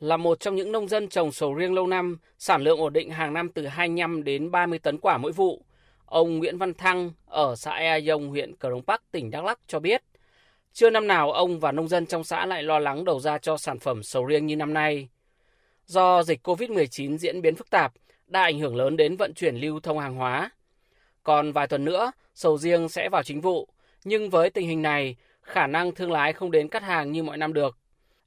là 0.00 0.16
một 0.16 0.40
trong 0.40 0.56
những 0.56 0.72
nông 0.72 0.88
dân 0.88 1.08
trồng 1.08 1.32
sầu 1.32 1.54
riêng 1.54 1.74
lâu 1.74 1.86
năm, 1.86 2.18
sản 2.38 2.62
lượng 2.62 2.80
ổn 2.80 2.92
định 2.92 3.10
hàng 3.10 3.32
năm 3.32 3.48
từ 3.48 3.66
25 3.66 4.24
đến 4.24 4.50
30 4.50 4.78
tấn 4.78 4.98
quả 4.98 5.18
mỗi 5.18 5.32
vụ. 5.32 5.62
Ông 6.04 6.38
Nguyễn 6.38 6.58
Văn 6.58 6.74
Thăng 6.74 7.10
ở 7.26 7.56
xã 7.56 7.72
Ea 7.72 8.00
Dông, 8.00 8.28
huyện 8.28 8.56
Cờ 8.56 8.70
Đông 8.70 8.82
Bắc, 8.86 9.02
tỉnh 9.12 9.30
Đắk 9.30 9.44
Lắk 9.44 9.58
cho 9.66 9.80
biết, 9.80 10.02
chưa 10.72 10.90
năm 10.90 11.06
nào 11.06 11.32
ông 11.32 11.60
và 11.60 11.72
nông 11.72 11.88
dân 11.88 12.06
trong 12.06 12.24
xã 12.24 12.46
lại 12.46 12.62
lo 12.62 12.78
lắng 12.78 13.04
đầu 13.04 13.20
ra 13.20 13.38
cho 13.38 13.56
sản 13.56 13.78
phẩm 13.78 14.02
sầu 14.02 14.24
riêng 14.24 14.46
như 14.46 14.56
năm 14.56 14.74
nay. 14.74 15.08
Do 15.86 16.22
dịch 16.22 16.46
COVID-19 16.46 17.16
diễn 17.16 17.42
biến 17.42 17.54
phức 17.54 17.70
tạp, 17.70 17.92
đã 18.26 18.42
ảnh 18.42 18.58
hưởng 18.58 18.76
lớn 18.76 18.96
đến 18.96 19.16
vận 19.16 19.34
chuyển 19.34 19.56
lưu 19.56 19.80
thông 19.80 19.98
hàng 19.98 20.14
hóa. 20.14 20.50
Còn 21.22 21.52
vài 21.52 21.66
tuần 21.66 21.84
nữa, 21.84 22.12
sầu 22.34 22.58
riêng 22.58 22.88
sẽ 22.88 23.08
vào 23.08 23.22
chính 23.22 23.40
vụ, 23.40 23.68
nhưng 24.04 24.30
với 24.30 24.50
tình 24.50 24.68
hình 24.68 24.82
này, 24.82 25.16
khả 25.42 25.66
năng 25.66 25.94
thương 25.94 26.12
lái 26.12 26.32
không 26.32 26.50
đến 26.50 26.68
cắt 26.68 26.82
hàng 26.82 27.12
như 27.12 27.22
mọi 27.22 27.36
năm 27.36 27.52
được. 27.52 27.78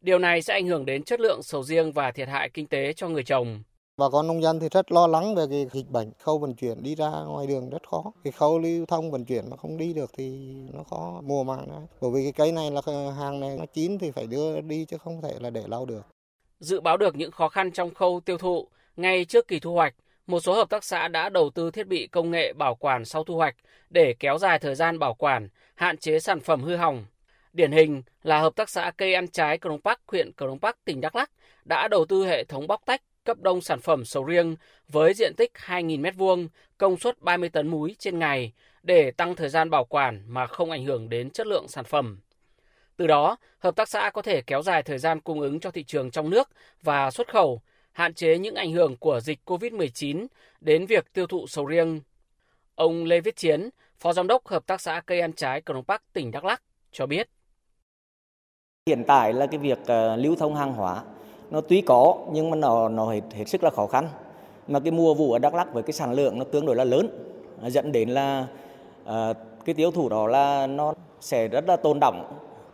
Điều 0.02 0.20
này 0.20 0.42
sẽ 0.42 0.54
ảnh 0.54 0.68
hưởng 0.68 0.86
đến 0.86 1.04
chất 1.04 1.20
lượng 1.20 1.44
sầu 1.44 1.64
riêng 1.64 1.92
và 1.92 2.12
thiệt 2.12 2.28
hại 2.28 2.50
kinh 2.50 2.68
tế 2.68 2.94
cho 2.94 3.10
người 3.10 3.24
trồng. 3.24 3.64
Bà 3.98 4.10
con 4.12 4.28
nông 4.28 4.42
dân 4.42 4.60
thì 4.60 4.70
rất 4.72 4.92
lo 4.92 5.08
lắng 5.08 5.36
về 5.36 5.46
cái 5.50 5.68
dịch 5.72 5.90
bệnh, 5.90 6.12
khâu 6.20 6.40
vận 6.40 6.56
chuyển 6.56 6.84
đi 6.84 6.96
ra 6.96 7.10
ngoài 7.10 7.48
đường 7.48 7.70
rất 7.70 7.88
khó. 7.90 8.04
Cái 8.24 8.32
khâu 8.32 8.60
lưu 8.60 8.86
thông 8.86 9.12
vận 9.12 9.26
chuyển 9.26 9.50
mà 9.50 9.58
không 9.58 9.78
đi 9.78 9.94
được 9.94 10.12
thì 10.18 10.54
nó 10.74 10.84
khó 10.84 11.22
mùa 11.24 11.44
màng 11.44 11.68
đấy. 11.70 11.80
Bởi 12.02 12.12
vì 12.14 12.24
cái 12.24 12.32
cây 12.32 12.52
này 12.52 12.72
là 12.72 12.82
hàng 13.20 13.40
này 13.40 13.56
nó 13.60 13.66
chín 13.74 13.98
thì 13.98 14.12
phải 14.12 14.28
đưa 14.28 14.62
đi 14.62 14.86
chứ 14.86 14.98
không 14.98 15.22
thể 15.22 15.34
là 15.40 15.50
để 15.50 15.64
lâu 15.68 15.86
được. 15.86 16.02
Dự 16.60 16.82
báo 16.82 16.98
được 16.98 17.16
những 17.16 17.32
khó 17.32 17.50
khăn 17.50 17.72
trong 17.72 17.94
khâu 17.94 18.22
tiêu 18.26 18.38
thụ, 18.38 18.68
ngay 18.96 19.26
trước 19.26 19.48
kỳ 19.48 19.60
thu 19.60 19.74
hoạch, 19.74 19.94
một 20.28 20.40
số 20.40 20.54
hợp 20.54 20.70
tác 20.70 20.84
xã 20.84 21.08
đã 21.08 21.30
đầu 21.30 21.50
tư 21.50 21.72
thiết 21.72 21.88
bị 21.88 22.08
công 22.08 22.32
nghệ 22.32 22.54
bảo 22.54 22.76
quản 22.76 23.06
sau 23.06 23.24
thu 23.24 23.36
hoạch 23.36 23.56
để 23.90 24.16
kéo 24.20 24.38
dài 24.38 24.60
thời 24.60 24.76
gian 24.76 25.00
bảo 25.00 25.14
quản, 25.14 25.50
hạn 25.76 25.98
chế 25.98 26.20
sản 26.20 26.40
phẩm 26.40 26.64
hư 26.64 26.76
hỏng. 26.76 27.06
Điển 27.54 27.72
hình 27.72 28.04
là 28.24 28.40
hợp 28.40 28.56
tác 28.56 28.70
xã 28.70 28.92
cây 28.98 29.14
ăn 29.14 29.28
trái 29.28 29.58
Crong 29.58 29.82
Park, 29.82 30.00
huyện 30.08 30.32
Crong 30.38 30.60
Park, 30.60 30.76
tỉnh 30.86 31.02
Đắk 31.02 31.16
Lắk 31.16 31.32
đã 31.66 31.88
đầu 31.88 32.06
tư 32.06 32.26
hệ 32.26 32.44
thống 32.44 32.68
bóc 32.68 32.82
tách 32.86 33.02
cấp 33.24 33.38
đông 33.40 33.62
sản 33.62 33.80
phẩm 33.80 34.06
sầu 34.06 34.24
riêng 34.24 34.56
với 34.88 35.14
diện 35.14 35.34
tích 35.36 35.52
2.000 35.66 36.02
m2, 36.02 36.48
công 36.78 36.98
suất 36.98 37.22
30 37.22 37.50
tấn 37.50 37.68
múi 37.68 37.96
trên 38.00 38.20
ngày 38.20 38.54
để 38.84 39.12
tăng 39.12 39.36
thời 39.36 39.50
gian 39.50 39.70
bảo 39.70 39.86
quản 39.86 40.24
mà 40.28 40.48
không 40.48 40.72
ảnh 40.72 40.86
hưởng 40.86 41.10
đến 41.10 41.30
chất 41.30 41.48
lượng 41.48 41.68
sản 41.68 41.86
phẩm. 41.86 42.20
Từ 42.98 43.08
đó, 43.08 43.38
hợp 43.60 43.76
tác 43.76 43.90
xã 43.90 44.10
có 44.10 44.22
thể 44.22 44.42
kéo 44.42 44.62
dài 44.62 44.84
thời 44.84 44.98
gian 44.98 45.20
cung 45.20 45.40
ứng 45.40 45.60
cho 45.60 45.72
thị 45.72 45.84
trường 45.84 46.12
trong 46.12 46.30
nước 46.30 46.50
và 46.82 47.12
xuất 47.12 47.28
khẩu, 47.28 47.62
hạn 47.92 48.14
chế 48.14 48.38
những 48.38 48.56
ảnh 48.56 48.72
hưởng 48.72 48.98
của 48.98 49.20
dịch 49.20 49.40
COVID-19 49.46 50.28
đến 50.62 50.86
việc 50.86 51.14
tiêu 51.14 51.28
thụ 51.28 51.48
sầu 51.48 51.66
riêng. 51.66 52.02
Ông 52.76 53.06
Lê 53.06 53.22
Viết 53.22 53.36
Chiến, 53.36 53.70
Phó 54.00 54.14
Giám 54.14 54.28
đốc 54.28 54.48
Hợp 54.48 54.68
tác 54.68 54.82
xã 54.82 55.02
cây 55.06 55.22
ăn 55.22 55.34
trái 55.34 55.62
Crong 55.62 55.84
Park, 55.84 56.02
tỉnh 56.14 56.32
Đắk 56.32 56.46
Lắk 56.46 56.62
cho 56.92 57.06
biết. 57.06 57.30
Hiện 58.90 59.04
tại 59.04 59.34
là 59.34 59.46
cái 59.46 59.58
việc 59.58 59.80
ờ, 59.86 60.16
lưu 60.16 60.36
thông 60.36 60.56
hàng 60.56 60.74
hóa 60.74 61.04
nó 61.52 61.62
tuy 61.62 61.82
có 61.82 62.18
nhưng 62.32 62.50
mà 62.50 62.56
nó 62.56 62.90
nó 62.90 63.06
hết, 63.06 63.22
hết 63.36 63.46
sức 63.46 63.64
là 63.64 63.70
khó 63.70 63.88
khăn. 63.88 64.08
Mà 64.68 64.80
cái 64.80 64.92
mùa 64.92 65.14
vụ 65.14 65.32
ở 65.32 65.40
Đắk 65.40 65.54
Lắk 65.54 65.74
với 65.74 65.84
cái 65.84 65.94
sản 65.94 66.14
lượng 66.14 66.40
nó 66.40 66.46
tương 66.46 66.66
đối 66.66 66.76
là 66.76 66.84
lớn 66.84 67.08
dẫn 67.68 67.92
đến 67.92 68.10
là 68.10 68.48
ờ, 69.06 69.34
cái 69.66 69.76
tiêu 69.76 69.92
thụ 69.92 70.10
đó 70.10 70.28
là 70.28 70.68
nó 70.68 70.94
sẽ 71.20 71.48
rất 71.48 71.68
là 71.68 71.76
tồn 71.76 71.98
động. 72.02 72.26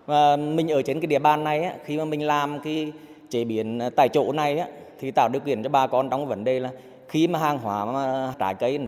Và 0.05 0.35
mình 0.35 0.71
ở 0.71 0.81
trên 0.81 0.99
cái 0.99 1.07
địa 1.07 1.19
bàn 1.19 1.43
này 1.43 1.63
á, 1.63 1.75
khi 1.85 1.97
mà 1.97 2.05
mình 2.05 2.27
làm 2.27 2.59
cái 2.59 2.93
chế 3.29 3.43
biến 3.43 3.79
tại 3.95 4.09
chỗ 4.09 4.31
này 4.31 4.59
á, 4.59 4.67
thì 4.99 5.11
tạo 5.11 5.29
điều 5.29 5.39
kiện 5.39 5.63
cho 5.63 5.69
bà 5.69 5.87
con 5.87 6.09
trong 6.09 6.27
vấn 6.27 6.43
đề 6.43 6.59
là 6.59 6.71
khi 7.07 7.27
mà 7.27 7.39
hàng 7.39 7.59
hóa 7.59 7.85
mà 7.85 8.33
trái 8.39 8.53
cây 8.53 8.79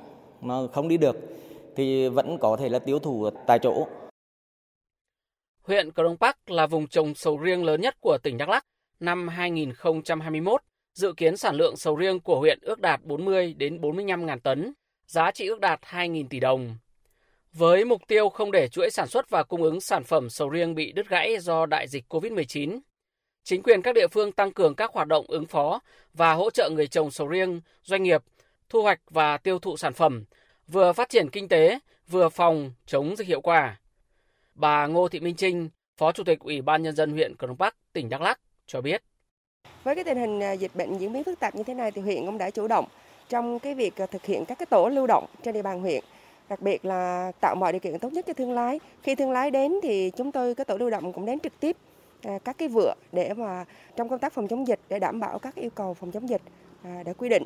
mà 0.41 0.55
không 0.73 0.87
đi 0.87 0.97
được 0.97 1.17
thì 1.75 2.09
vẫn 2.09 2.37
có 2.37 2.57
thể 2.57 2.69
là 2.69 2.79
tiêu 2.79 2.99
thụ 2.99 3.29
tại 3.45 3.59
chỗ 3.59 3.87
Huyện 5.69 5.91
Crong 5.91 6.17
Park 6.17 6.49
là 6.49 6.67
vùng 6.67 6.87
trồng 6.87 7.15
sầu 7.15 7.37
riêng 7.37 7.63
lớn 7.63 7.81
nhất 7.81 7.95
của 8.01 8.17
tỉnh 8.23 8.37
Đắk 8.37 8.49
Lắk. 8.49 8.65
Năm 8.99 9.27
2021, 9.27 10.61
dự 10.93 11.13
kiến 11.17 11.37
sản 11.37 11.55
lượng 11.55 11.77
sầu 11.77 11.95
riêng 11.95 12.19
của 12.19 12.39
huyện 12.39 12.59
ước 12.61 12.79
đạt 12.79 13.03
40 13.03 13.53
đến 13.57 13.81
45 13.81 14.25
ngàn 14.25 14.39
tấn, 14.39 14.73
giá 15.07 15.31
trị 15.31 15.47
ước 15.47 15.59
đạt 15.59 15.81
2.000 15.81 16.27
tỷ 16.29 16.39
đồng. 16.39 16.77
Với 17.53 17.85
mục 17.85 18.01
tiêu 18.07 18.29
không 18.29 18.51
để 18.51 18.67
chuỗi 18.67 18.89
sản 18.89 19.07
xuất 19.07 19.29
và 19.29 19.43
cung 19.43 19.63
ứng 19.63 19.81
sản 19.81 20.03
phẩm 20.03 20.29
sầu 20.29 20.49
riêng 20.49 20.75
bị 20.75 20.91
đứt 20.91 21.09
gãy 21.09 21.39
do 21.39 21.65
đại 21.65 21.87
dịch 21.87 22.13
COVID-19, 22.13 22.79
chính 23.43 23.63
quyền 23.63 23.81
các 23.81 23.95
địa 23.95 24.07
phương 24.07 24.31
tăng 24.31 24.53
cường 24.53 24.75
các 24.75 24.93
hoạt 24.93 25.07
động 25.07 25.25
ứng 25.27 25.45
phó 25.45 25.79
và 26.13 26.33
hỗ 26.33 26.49
trợ 26.49 26.69
người 26.69 26.87
trồng 26.87 27.11
sầu 27.11 27.27
riêng, 27.27 27.61
doanh 27.83 28.03
nghiệp 28.03 28.23
thu 28.69 28.81
hoạch 28.81 28.99
và 29.09 29.37
tiêu 29.37 29.59
thụ 29.59 29.77
sản 29.77 29.93
phẩm, 29.93 30.23
vừa 30.67 30.93
phát 30.93 31.09
triển 31.09 31.29
kinh 31.29 31.47
tế, 31.47 31.79
vừa 32.07 32.29
phòng 32.29 32.71
chống 32.85 33.15
dịch 33.15 33.27
hiệu 33.27 33.41
quả. 33.41 33.79
Bà 34.59 34.87
Ngô 34.87 35.07
Thị 35.07 35.19
Minh 35.19 35.35
Trinh, 35.35 35.69
Phó 35.97 36.11
Chủ 36.11 36.23
tịch 36.23 36.39
Ủy 36.39 36.61
ban 36.61 36.83
Nhân 36.83 36.95
dân 36.95 37.11
huyện 37.11 37.35
Cron 37.37 37.57
Park, 37.57 37.75
tỉnh 37.93 38.09
Đắk 38.09 38.21
Lắk 38.21 38.39
cho 38.67 38.81
biết. 38.81 39.03
Với 39.83 39.95
cái 39.95 40.03
tình 40.03 40.17
hình 40.17 40.43
à, 40.43 40.51
dịch 40.51 40.71
bệnh 40.75 40.97
diễn 40.97 41.13
biến 41.13 41.23
phức 41.23 41.39
tạp 41.39 41.55
như 41.55 41.63
thế 41.63 41.73
này 41.73 41.91
thì 41.91 42.01
huyện 42.01 42.25
cũng 42.25 42.37
đã 42.37 42.49
chủ 42.49 42.67
động 42.67 42.85
trong 43.29 43.59
cái 43.59 43.73
việc 43.75 44.01
à, 44.01 44.05
thực 44.05 44.25
hiện 44.25 44.45
các 44.45 44.59
cái 44.59 44.65
tổ 44.65 44.89
lưu 44.89 45.07
động 45.07 45.25
trên 45.43 45.53
địa 45.53 45.61
bàn 45.61 45.81
huyện 45.81 46.03
đặc 46.49 46.61
biệt 46.61 46.85
là 46.85 47.31
tạo 47.41 47.55
mọi 47.55 47.71
điều 47.71 47.79
kiện 47.79 47.99
tốt 47.99 48.13
nhất 48.13 48.25
cho 48.27 48.33
thương 48.33 48.51
lái. 48.51 48.79
Khi 49.03 49.15
thương 49.15 49.31
lái 49.31 49.51
đến 49.51 49.73
thì 49.83 50.11
chúng 50.17 50.31
tôi 50.31 50.55
cái 50.55 50.65
tổ 50.65 50.77
lưu 50.77 50.89
động 50.89 51.13
cũng 51.13 51.25
đến 51.25 51.39
trực 51.39 51.59
tiếp 51.59 51.77
à, 52.23 52.39
các 52.43 52.57
cái 52.57 52.67
vựa 52.67 52.93
để 53.11 53.33
mà 53.33 53.65
trong 53.95 54.09
công 54.09 54.19
tác 54.19 54.33
phòng 54.33 54.47
chống 54.47 54.67
dịch 54.67 54.79
để 54.89 54.99
đảm 54.99 55.19
bảo 55.19 55.39
các 55.39 55.55
yêu 55.55 55.69
cầu 55.75 55.93
phòng 55.93 56.11
chống 56.11 56.29
dịch 56.29 56.41
đã 56.83 57.13
quy 57.17 57.29
định. 57.29 57.43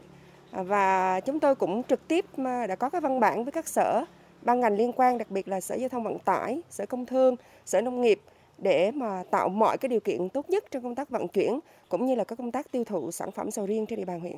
Và 0.51 1.19
chúng 1.19 1.39
tôi 1.39 1.55
cũng 1.55 1.83
trực 1.83 2.07
tiếp 2.07 2.25
đã 2.37 2.75
có 2.75 2.89
cái 2.89 3.01
văn 3.01 3.19
bản 3.19 3.43
với 3.43 3.51
các 3.51 3.67
sở 3.67 4.05
ban 4.45 4.59
ngành 4.59 4.75
liên 4.75 4.91
quan, 4.93 5.17
đặc 5.17 5.31
biệt 5.31 5.47
là 5.47 5.61
Sở 5.61 5.75
Giao 5.75 5.89
thông 5.89 6.03
Vận 6.03 6.19
tải, 6.19 6.61
Sở 6.69 6.85
Công 6.85 7.05
Thương, 7.05 7.35
Sở 7.65 7.81
Nông 7.81 8.01
nghiệp 8.01 8.19
để 8.57 8.91
mà 8.91 9.23
tạo 9.31 9.49
mọi 9.49 9.77
cái 9.77 9.89
điều 9.89 9.99
kiện 9.99 10.29
tốt 10.29 10.49
nhất 10.49 10.63
trong 10.71 10.83
công 10.83 10.95
tác 10.95 11.09
vận 11.09 11.27
chuyển 11.27 11.59
cũng 11.89 12.05
như 12.05 12.15
là 12.15 12.23
các 12.23 12.37
công 12.37 12.51
tác 12.51 12.71
tiêu 12.71 12.83
thụ 12.83 13.11
sản 13.11 13.31
phẩm 13.31 13.51
sầu 13.51 13.65
riêng 13.65 13.85
trên 13.85 13.99
địa 13.99 14.05
bàn 14.05 14.19
huyện. 14.19 14.37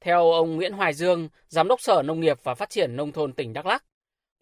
Theo 0.00 0.30
ông 0.30 0.56
Nguyễn 0.56 0.72
Hoài 0.72 0.94
Dương, 0.94 1.28
Giám 1.48 1.68
đốc 1.68 1.80
Sở 1.80 2.02
Nông 2.02 2.20
nghiệp 2.20 2.38
và 2.42 2.54
Phát 2.54 2.70
triển 2.70 2.96
Nông 2.96 3.12
thôn 3.12 3.32
tỉnh 3.32 3.52
Đắk 3.52 3.66
Lắk, 3.66 3.84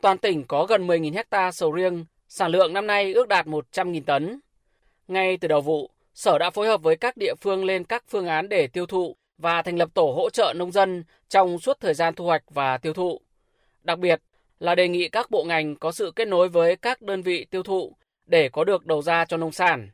toàn 0.03 0.19
tỉnh 0.19 0.45
có 0.49 0.67
gần 0.67 0.87
10.000 0.87 1.15
hecta 1.15 1.53
sầu 1.53 1.73
riêng, 1.73 2.05
sản 2.29 2.51
lượng 2.51 2.73
năm 2.73 2.87
nay 2.87 3.13
ước 3.13 3.29
đạt 3.29 3.47
100.000 3.47 4.03
tấn. 4.07 4.41
Ngay 5.09 5.37
từ 5.37 5.49
đầu 5.49 5.61
vụ, 5.61 5.91
Sở 6.15 6.39
đã 6.39 6.51
phối 6.51 6.67
hợp 6.67 6.83
với 6.83 6.97
các 6.97 7.17
địa 7.17 7.35
phương 7.41 7.65
lên 7.65 7.85
các 7.85 8.05
phương 8.09 8.27
án 8.27 8.49
để 8.49 8.67
tiêu 8.67 8.87
thụ 8.87 9.17
và 9.39 9.63
thành 9.63 9.77
lập 9.77 9.89
tổ 9.95 10.13
hỗ 10.17 10.31
trợ 10.31 10.53
nông 10.57 10.73
dân 10.73 11.05
trong 11.29 11.59
suốt 11.59 11.81
thời 11.81 11.95
gian 11.95 12.15
thu 12.15 12.25
hoạch 12.25 12.43
và 12.51 12.79
tiêu 12.79 12.93
thụ. 12.93 13.21
Đặc 13.83 13.99
biệt, 13.99 14.21
là 14.63 14.75
đề 14.75 14.89
nghị 14.89 15.09
các 15.09 15.31
bộ 15.31 15.45
ngành 15.45 15.77
có 15.77 15.93
sự 15.93 16.13
kết 16.17 16.29
nối 16.29 16.49
với 16.49 16.77
các 16.77 17.03
đơn 17.03 17.23
vị 17.23 17.45
tiêu 17.45 17.63
thụ 17.63 17.97
để 18.27 18.49
có 18.49 18.65
được 18.65 18.87
đầu 18.87 19.03
ra 19.03 19.25
cho 19.25 19.37
nông 19.37 19.53
sản. 19.53 19.91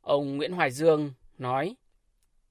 Ông 0.00 0.36
Nguyễn 0.36 0.52
Hoài 0.52 0.70
Dương 0.70 1.12
nói. 1.38 1.74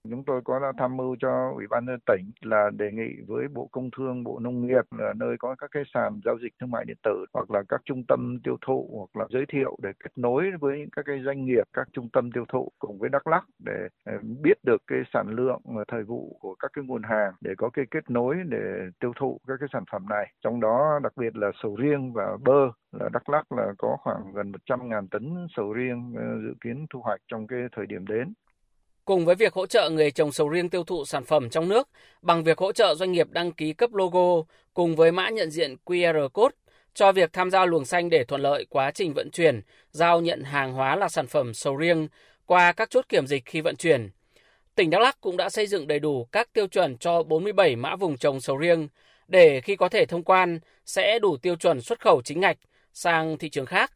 Chúng 0.09 0.23
tôi 0.25 0.41
có 0.45 0.73
tham 0.77 0.97
mưu 0.97 1.15
cho 1.19 1.51
Ủy 1.55 1.67
ban 1.69 1.85
nhân 1.85 1.99
tỉnh 2.05 2.31
là 2.41 2.69
đề 2.77 2.91
nghị 2.91 3.21
với 3.27 3.47
Bộ 3.47 3.69
Công 3.71 3.89
Thương, 3.97 4.23
Bộ 4.23 4.39
Nông 4.39 4.67
nghiệp 4.67 4.85
là 4.97 5.13
nơi 5.15 5.35
có 5.39 5.55
các 5.57 5.69
cái 5.71 5.83
sàn 5.93 6.19
giao 6.25 6.37
dịch 6.39 6.53
thương 6.59 6.71
mại 6.71 6.85
điện 6.85 6.97
tử 7.03 7.25
hoặc 7.33 7.51
là 7.51 7.63
các 7.69 7.81
trung 7.85 8.03
tâm 8.07 8.39
tiêu 8.43 8.57
thụ 8.65 8.89
hoặc 8.97 9.21
là 9.21 9.27
giới 9.29 9.45
thiệu 9.45 9.77
để 9.81 9.89
kết 10.03 10.11
nối 10.15 10.51
với 10.59 10.85
các 10.91 11.05
cái 11.05 11.21
doanh 11.25 11.45
nghiệp, 11.45 11.63
các 11.73 11.87
trung 11.93 12.09
tâm 12.13 12.31
tiêu 12.31 12.45
thụ 12.49 12.71
cùng 12.79 12.99
với 12.99 13.09
Đắk 13.09 13.27
Lắk 13.27 13.43
để 13.65 13.87
ờ, 14.05 14.13
biết 14.41 14.57
được 14.63 14.81
cái 14.87 14.99
sản 15.13 15.27
lượng 15.29 15.61
thời 15.87 16.03
vụ 16.03 16.37
của 16.39 16.55
các 16.55 16.71
cái 16.73 16.85
nguồn 16.85 17.03
hàng 17.03 17.33
để 17.41 17.51
có 17.57 17.69
cái 17.69 17.85
kết 17.91 18.09
nối 18.09 18.35
để 18.49 18.89
tiêu 18.99 19.13
thụ 19.19 19.39
các 19.47 19.55
cái 19.59 19.69
sản 19.73 19.83
phẩm 19.91 20.05
này. 20.09 20.33
Trong 20.43 20.59
đó 20.59 20.99
đặc 21.03 21.13
biệt 21.15 21.35
là 21.35 21.51
sầu 21.63 21.75
riêng 21.75 22.13
và 22.13 22.37
bơ 22.43 22.71
là 22.91 23.09
Đắk 23.13 23.29
Lắk 23.29 23.51
là 23.51 23.73
có 23.77 23.97
khoảng 23.99 24.33
gần 24.33 24.51
100.000 24.51 25.07
tấn 25.11 25.47
sầu 25.55 25.73
riêng 25.73 26.13
ờ, 26.17 26.23
dự 26.43 26.53
kiến 26.61 26.85
thu 26.89 27.01
hoạch 27.01 27.19
trong 27.27 27.47
cái 27.47 27.59
thời 27.75 27.85
điểm 27.85 28.07
đến. 28.07 28.33
Cùng 29.05 29.25
với 29.25 29.35
việc 29.35 29.53
hỗ 29.53 29.65
trợ 29.65 29.89
người 29.89 30.11
trồng 30.11 30.31
sầu 30.31 30.49
riêng 30.49 30.69
tiêu 30.69 30.83
thụ 30.83 31.05
sản 31.05 31.23
phẩm 31.25 31.49
trong 31.49 31.69
nước 31.69 31.89
bằng 32.21 32.43
việc 32.43 32.57
hỗ 32.57 32.71
trợ 32.71 32.95
doanh 32.95 33.11
nghiệp 33.11 33.27
đăng 33.29 33.51
ký 33.51 33.73
cấp 33.73 33.93
logo 33.93 34.53
cùng 34.73 34.95
với 34.95 35.11
mã 35.11 35.29
nhận 35.29 35.51
diện 35.51 35.75
QR 35.85 36.29
code 36.29 36.55
cho 36.93 37.11
việc 37.11 37.33
tham 37.33 37.51
gia 37.51 37.65
luồng 37.65 37.85
xanh 37.85 38.09
để 38.09 38.23
thuận 38.23 38.41
lợi 38.41 38.65
quá 38.69 38.91
trình 38.91 39.13
vận 39.13 39.31
chuyển, 39.31 39.61
giao 39.91 40.21
nhận 40.21 40.43
hàng 40.43 40.73
hóa 40.73 40.95
là 40.95 41.09
sản 41.09 41.27
phẩm 41.27 41.53
sầu 41.53 41.75
riêng 41.75 42.07
qua 42.45 42.71
các 42.71 42.89
chốt 42.89 43.05
kiểm 43.09 43.27
dịch 43.27 43.45
khi 43.45 43.61
vận 43.61 43.75
chuyển. 43.75 44.09
Tỉnh 44.75 44.89
Đắk 44.89 45.01
Lắk 45.01 45.21
cũng 45.21 45.37
đã 45.37 45.49
xây 45.49 45.67
dựng 45.67 45.87
đầy 45.87 45.99
đủ 45.99 46.27
các 46.31 46.53
tiêu 46.53 46.67
chuẩn 46.67 46.97
cho 46.97 47.23
47 47.23 47.75
mã 47.75 47.95
vùng 47.95 48.17
trồng 48.17 48.41
sầu 48.41 48.57
riêng 48.57 48.87
để 49.27 49.61
khi 49.61 49.75
có 49.75 49.89
thể 49.89 50.05
thông 50.05 50.23
quan 50.23 50.59
sẽ 50.85 51.19
đủ 51.19 51.37
tiêu 51.37 51.55
chuẩn 51.55 51.81
xuất 51.81 51.99
khẩu 51.99 52.21
chính 52.21 52.39
ngạch 52.39 52.57
sang 52.93 53.37
thị 53.37 53.49
trường 53.49 53.65
khác. 53.65 53.91